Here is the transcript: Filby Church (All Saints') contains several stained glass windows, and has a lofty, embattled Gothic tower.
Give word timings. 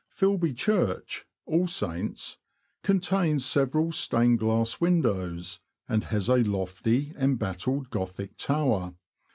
Filby 0.09 0.51
Church 0.51 1.27
(All 1.45 1.67
Saints') 1.67 2.39
contains 2.81 3.45
several 3.45 3.91
stained 3.91 4.39
glass 4.39 4.81
windows, 4.81 5.59
and 5.87 6.05
has 6.05 6.27
a 6.27 6.37
lofty, 6.37 7.13
embattled 7.19 7.91
Gothic 7.91 8.35
tower. 8.35 8.95